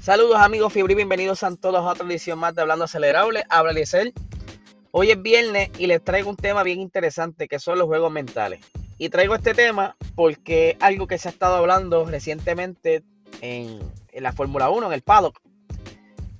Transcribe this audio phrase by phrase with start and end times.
[0.00, 3.44] Saludos amigos Fibri, bienvenidos a todos a otra edición más de Hablando Acelerable.
[3.50, 4.14] Habla Liesel.
[4.92, 8.60] Hoy es viernes y les traigo un tema bien interesante que son los juegos mentales.
[8.96, 13.02] Y traigo este tema porque algo que se ha estado hablando recientemente
[13.42, 13.78] en,
[14.14, 15.38] la Fórmula 1, en el paddock.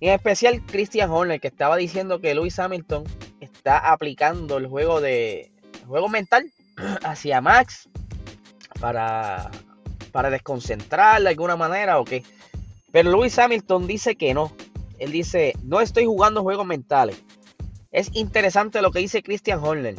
[0.00, 3.04] Y en especial Christian Horner, que estaba diciendo que Lewis Hamilton
[3.40, 5.50] está aplicando el juego de
[5.86, 6.52] juego mental
[7.02, 7.88] hacia Max
[8.80, 9.50] para,
[10.12, 12.22] para desconcentrar de alguna manera o qué.
[12.96, 14.50] Pero Lewis Hamilton dice que no.
[14.98, 17.22] Él dice, no estoy jugando juegos mentales.
[17.92, 19.96] Es interesante lo que dice Christian Horner.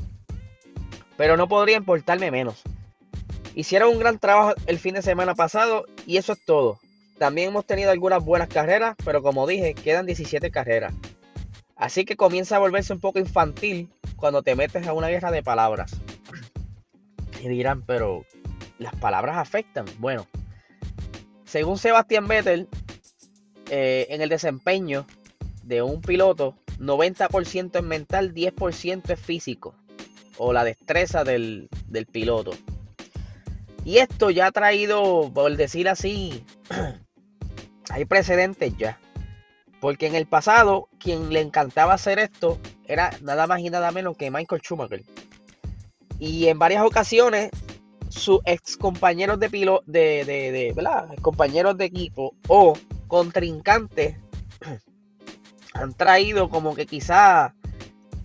[1.16, 2.64] Pero no podría importarme menos.
[3.54, 6.80] Hicieron un gran trabajo el fin de semana pasado y eso es todo.
[7.20, 10.96] También hemos tenido algunas buenas carreras, pero como dije, quedan 17 carreras.
[11.76, 15.44] Así que comienza a volverse un poco infantil cuando te metes a una guerra de
[15.44, 15.92] palabras.
[17.44, 18.26] Y dirán, pero
[18.80, 19.86] las palabras afectan.
[20.00, 20.26] Bueno,
[21.46, 22.68] según Sebastián Vettel,
[23.70, 25.06] eh, en el desempeño
[25.64, 29.76] de un piloto, 90% es mental, 10% es físico
[30.38, 31.70] o la destreza del,
[32.12, 32.52] piloto.
[33.84, 36.46] Y esto ya ha traído, por decir así,
[37.90, 39.00] hay precedentes ya.
[39.80, 44.18] Porque en el pasado, quien le encantaba hacer esto era nada más y nada menos
[44.18, 45.04] que Michael Schumacher.
[46.20, 47.52] Y en varias ocasiones,
[48.10, 51.10] sus ex compañeros de piloto, de, de, de ¿verdad?
[51.22, 52.74] compañeros de equipo o
[53.08, 54.18] contrincantes
[55.74, 57.56] han traído como que quizá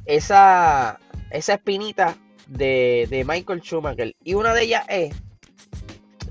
[0.05, 0.99] esa,
[1.31, 2.17] esa espinita
[2.47, 4.15] de, Michael Schumacher.
[4.23, 5.15] Y una de ellas es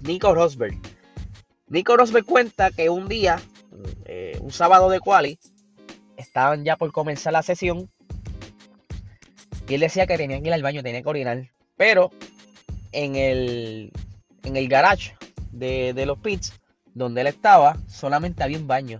[0.03, 0.77] Nico Rosberg.
[1.67, 3.39] Nico Rosberg cuenta que un día,
[4.05, 5.39] eh, un sábado de quali,
[6.17, 7.89] estaban ya por comenzar la sesión.
[9.67, 11.49] Y él decía que tenía que ir al baño, tenía que orinar.
[11.77, 12.11] Pero
[12.91, 13.91] en el,
[14.43, 15.15] en el garage
[15.51, 16.60] de, de los pits,
[16.93, 18.99] donde él estaba, solamente había un baño.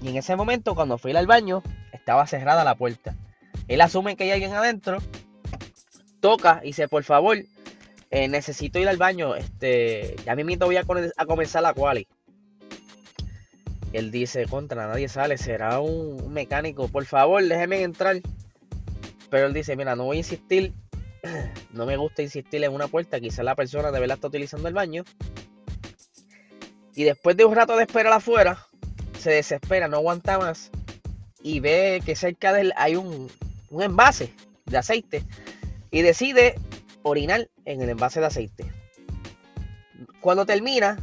[0.00, 1.62] Y en ese momento, cuando fui al baño,
[1.92, 3.16] estaba cerrada la puerta.
[3.66, 4.98] Él asume que hay alguien adentro,
[6.20, 7.38] toca y dice, por favor,
[8.10, 9.34] eh, necesito ir al baño.
[9.34, 10.84] Este, ya mismo voy a,
[11.16, 12.06] a comenzar la quali.
[13.92, 16.88] Él dice, contra nadie sale, será un mecánico.
[16.88, 18.20] Por favor, déjeme entrar.
[19.30, 20.72] Pero él dice, mira, no voy a insistir.
[21.70, 23.20] No me gusta insistir en una puerta.
[23.20, 25.04] Quizás la persona de verdad está utilizando el baño.
[26.98, 28.66] Y después de un rato de esperar afuera,
[29.20, 30.72] se desespera, no aguanta más.
[31.40, 33.30] Y ve que cerca de él hay un,
[33.70, 34.34] envase
[34.66, 35.22] de aceite.
[35.92, 36.56] Y decide
[37.04, 38.72] orinar en el envase de aceite.
[40.20, 40.98] Cuando termina,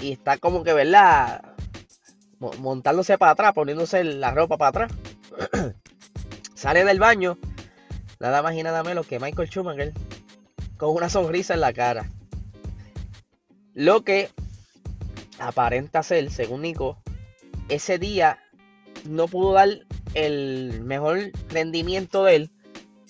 [0.00, 1.42] y está como que, ¿verdad?
[2.38, 4.92] Montándose para atrás, poniéndose la ropa para atrás.
[6.54, 7.36] Sale del baño,
[8.20, 9.92] nada más y nada menos que Michael Schumacher,
[10.78, 12.10] con una sonrisa en la cara.
[13.74, 14.30] Lo que
[15.40, 16.98] aparenta ser, según Nico,
[17.68, 18.38] ese día
[19.08, 19.68] no pudo dar
[20.14, 22.50] el mejor rendimiento de él.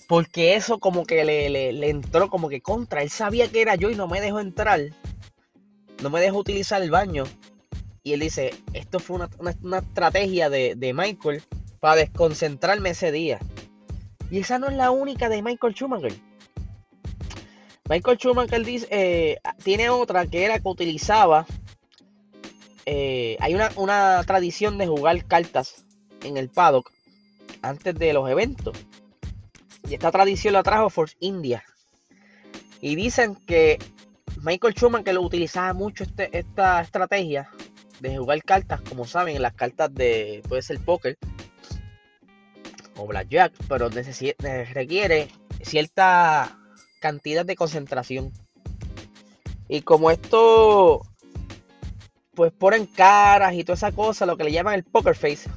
[0.07, 3.01] Porque eso como que le, entró como que contra.
[3.01, 4.81] Él sabía que era yo y no me dejó entrar.
[6.01, 7.23] No me dejó utilizar el baño.
[8.03, 11.43] Y él dice, esto fue una, estrategia de, Michael
[11.79, 13.39] para desconcentrarme ese día.
[14.29, 16.13] Y esa no es la única de Michael Schumacher.
[17.87, 21.45] Michael Schumacher dice, eh, tiene otra que era que utilizaba
[22.85, 25.85] eh, hay una, tradición de jugar cartas
[26.23, 26.91] en el paddock
[27.61, 28.77] antes de los eventos.
[29.87, 31.63] Y esta tradición la trajo Force India.
[32.79, 33.77] Y dicen que
[34.41, 37.49] Michael Schumacher lo utilizaba mucho este, esta estrategia
[37.99, 41.17] de jugar cartas, como saben, las cartas de puede ser póker
[42.95, 45.27] o blackjack, pero requiere
[45.61, 46.57] cierta
[46.99, 48.31] cantidad de concentración.
[49.67, 51.01] Y como esto
[52.41, 55.47] pues ponen caras y toda esa cosa, lo que le llaman el poker face.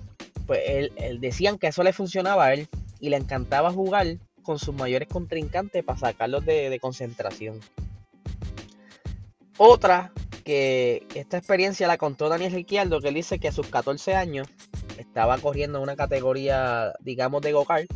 [0.47, 2.69] Pues él, decían que eso le funcionaba a él
[3.01, 7.59] y le encantaba jugar con sus mayores contrincantes para sacarlos de, concentración.
[9.57, 10.13] Otra
[10.45, 14.47] que esta experiencia la contó Daniel Ricciardo, que él dice que a sus 14 años
[14.99, 17.91] estaba corriendo una categoría, digamos, de go-kart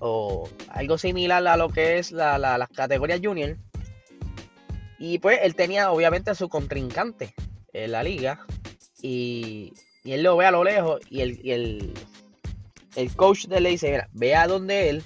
[0.00, 3.56] o algo similar a lo que es la, la, las categorías junior
[4.98, 7.34] y pues él tenía obviamente a su contrincante
[7.72, 8.44] en la liga.
[9.00, 9.72] Y,
[10.04, 11.00] él lo ve a lo lejos.
[11.10, 11.94] Y el,
[12.96, 15.04] el, coach de él le dice: Mira, ve a donde él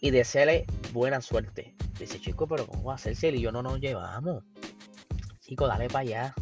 [0.00, 1.74] y deseale buena suerte.
[1.98, 3.28] Dice, chico, pero ¿cómo va a hacerse?
[3.28, 4.44] Él y yo no nos llevamos.
[5.40, 6.34] Chico, dale para allá.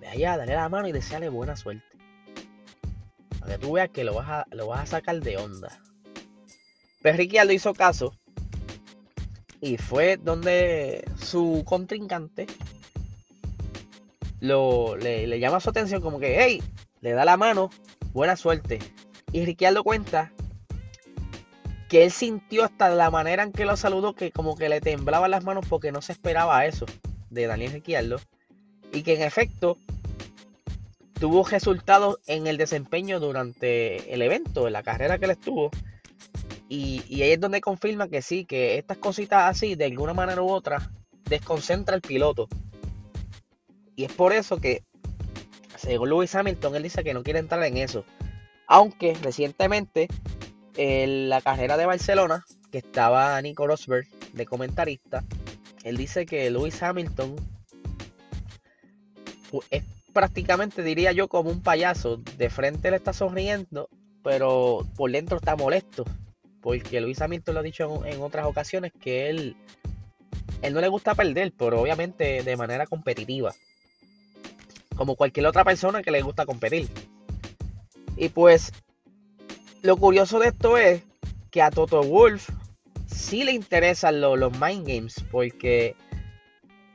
[0.00, 1.86] Ve allá, dale la mano y deseale buena suerte.
[3.40, 5.80] Para que tú veas que lo vas a, lo vas a sacar de onda.
[7.00, 8.14] Pero Ricky hizo caso
[9.60, 12.46] y fue donde su contrincante
[14.40, 16.62] lo, le, llama su atención como que, hey,
[17.00, 17.70] le da la mano,
[18.12, 18.78] buena suerte.
[19.32, 20.32] Y Ricciardo cuenta
[21.88, 25.30] que él sintió hasta la manera en que lo saludó que como que le temblaban
[25.30, 26.86] las manos porque no se esperaba eso
[27.30, 28.20] de Daniel Ricciardo.
[28.92, 29.76] Y que en efecto
[31.18, 35.70] tuvo resultados en el desempeño durante el evento, en la carrera que él estuvo.
[36.68, 40.50] Y, ahí es donde confirma que sí, que estas cositas así, de alguna manera u
[40.50, 40.90] otra,
[41.24, 42.48] desconcentra al piloto.
[43.96, 44.82] Y es por eso que,
[45.76, 48.04] según Lewis Hamilton, él dice que no quiere entrar en eso.
[48.66, 50.08] Aunque recientemente,
[50.76, 55.24] en la carrera de Barcelona, que estaba Nico Rosberg de comentarista,
[55.84, 57.36] él dice que Lewis Hamilton
[59.70, 62.18] es prácticamente, diría yo, como un payaso.
[62.36, 63.88] De frente le está sonriendo,
[64.22, 66.04] pero por dentro está molesto.
[66.60, 69.56] Porque Lewis Hamilton lo ha dicho en, otras ocasiones que él,
[70.62, 73.54] él no le gusta perder, pero obviamente de manera competitiva
[74.98, 76.88] como cualquier otra persona que le gusta competir.
[78.16, 78.72] Y pues
[79.80, 81.02] lo curioso de esto es
[81.52, 82.50] que a Toto Wolf
[83.06, 85.94] sí le interesan los mind games porque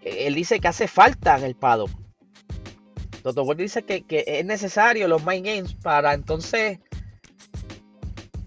[0.02, 1.90] él dice que hace falta en el paddock.
[3.24, 6.80] Toto Wolf dice que, que es necesario los mind games para entonces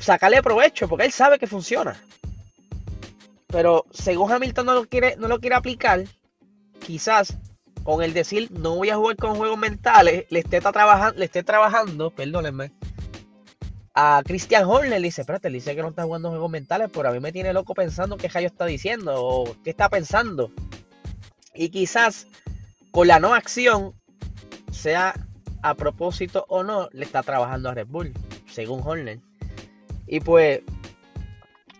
[0.06, 2.00] sacarle provecho porque él sabe que funciona.
[3.48, 6.04] Pero según Hamilton no lo quiere, no lo quiere aplicar,
[6.80, 7.36] quizás
[7.82, 11.42] con el decir no voy a jugar con juegos mentales, le esté, trabajando, le esté
[11.42, 12.72] trabajando, perdónenme,
[13.94, 17.08] a Christian Horner le dice, espérate, le dice que no está jugando juegos mentales, pero
[17.08, 20.52] a mí me tiene loco pensando qué Jayo está diciendo o qué está pensando.
[21.54, 22.26] Y quizás
[22.90, 23.94] con la no acción,
[24.70, 25.14] sea
[25.62, 28.12] a propósito o no, le está trabajando a Red Bull,
[28.48, 29.20] según Horner.
[30.06, 30.62] Y pues,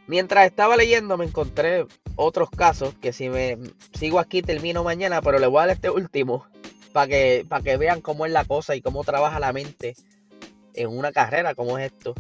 [0.06, 1.86] mientras estaba leyendo me encontré
[2.16, 3.58] otros casos que si me
[3.98, 6.46] sigo aquí termino mañana, pero le voy a dar este último
[6.92, 9.94] para que, que vean cómo es la cosa y cómo trabaja la mente
[10.74, 12.14] en una carrera como es esto.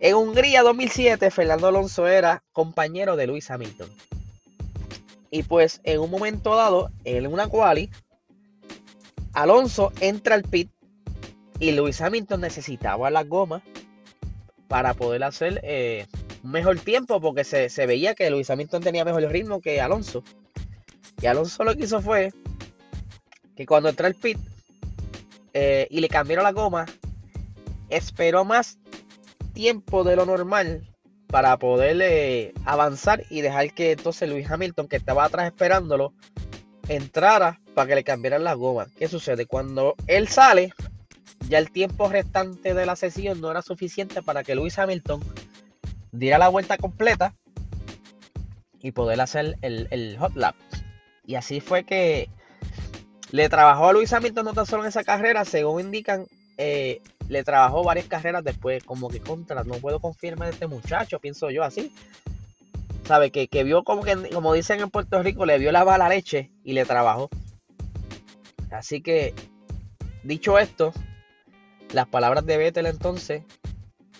[0.00, 3.88] En Hungría 2007, Fernando Alonso era compañero de Luis Hamilton.
[5.30, 7.90] Y pues en un momento dado, en una quali,
[9.32, 10.70] Alonso entra al pit
[11.58, 13.62] y Luis Hamilton necesitaba la goma
[14.68, 16.06] para poder hacer eh,
[16.42, 20.22] mejor tiempo porque se, veía que Luis Hamilton tenía mejor ritmo que Alonso.
[21.20, 22.32] Y Alonso lo que hizo fue
[23.54, 24.38] que cuando entró al pit
[25.54, 26.86] eh, y le cambiaron la goma,
[27.88, 28.78] esperó más
[29.54, 30.86] tiempo de lo normal
[31.28, 36.12] para poder eh, avanzar y dejar que entonces Luis Hamilton, que estaba atrás esperándolo,
[36.88, 38.86] entrara para que le cambiaran la goma.
[38.98, 39.46] ¿Qué sucede?
[39.46, 40.72] Cuando él sale,
[41.48, 45.22] ya el tiempo restante de la sesión no era suficiente para que Luis Hamilton
[46.12, 47.34] diera la vuelta completa
[48.80, 50.54] y poder hacer el, hot lap.
[51.24, 52.28] Y así fue que
[53.30, 57.42] le trabajó a Luis Hamilton no tan solo en esa carrera, según indican, eh, le
[57.42, 61.92] trabajó varias carreras después, como que contra, no puedo confirmar este muchacho, pienso yo así.
[63.04, 63.30] ¿Sabe?
[63.30, 66.50] Que, que vio como que, como dicen en Puerto Rico, le vio la bala leche
[66.64, 67.28] y le trabajó.
[68.70, 69.32] Así que,
[70.24, 70.92] dicho esto,
[71.92, 73.42] las palabras de Vettel entonces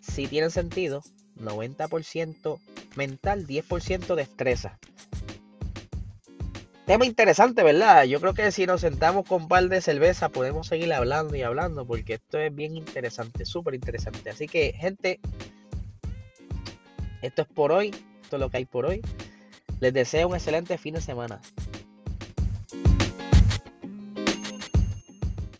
[0.00, 1.02] sí tienen sentido
[1.38, 2.58] 90%
[2.96, 4.78] mental, 10% destreza.
[6.86, 8.04] Tema interesante, ¿verdad?
[8.04, 11.42] Yo creo que si nos sentamos con un par de cerveza podemos seguir hablando y
[11.42, 14.30] hablando porque esto es bien interesante, súper interesante.
[14.30, 15.18] Así que, gente,
[17.22, 17.88] esto es por hoy,
[18.22, 19.02] esto es lo que hay por hoy.
[19.80, 21.40] Les deseo un excelente fin de semana.